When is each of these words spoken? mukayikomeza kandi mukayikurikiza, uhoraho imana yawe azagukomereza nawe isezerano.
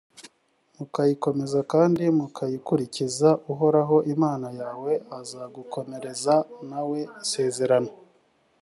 mukayikomeza 0.77 1.59
kandi 1.73 2.03
mukayikurikiza, 2.19 3.29
uhoraho 3.51 3.95
imana 4.13 4.47
yawe 4.61 4.91
azagukomereza 5.19 6.35
nawe 6.69 6.99
isezerano. 7.23 7.91